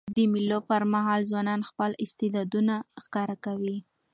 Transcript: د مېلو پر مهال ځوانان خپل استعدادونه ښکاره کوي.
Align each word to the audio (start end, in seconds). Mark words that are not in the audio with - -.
د 0.15 0.17
مېلو 0.31 0.59
پر 0.69 0.81
مهال 0.93 1.21
ځوانان 1.29 1.61
خپل 1.69 1.91
استعدادونه 2.03 2.75
ښکاره 3.03 3.35
کوي. 3.45 3.77